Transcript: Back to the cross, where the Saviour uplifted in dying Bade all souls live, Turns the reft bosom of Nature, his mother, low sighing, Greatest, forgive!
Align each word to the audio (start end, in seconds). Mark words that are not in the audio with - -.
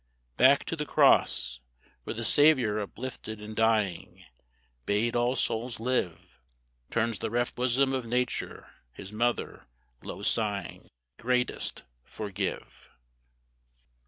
Back 0.35 0.65
to 0.65 0.75
the 0.75 0.87
cross, 0.87 1.59
where 2.05 2.15
the 2.15 2.25
Saviour 2.25 2.79
uplifted 2.79 3.39
in 3.39 3.53
dying 3.53 4.25
Bade 4.87 5.15
all 5.15 5.35
souls 5.35 5.79
live, 5.79 6.39
Turns 6.89 7.19
the 7.19 7.29
reft 7.29 7.53
bosom 7.53 7.93
of 7.93 8.07
Nature, 8.07 8.71
his 8.93 9.13
mother, 9.13 9.67
low 10.01 10.23
sighing, 10.23 10.87
Greatest, 11.19 11.83
forgive! 12.03 12.89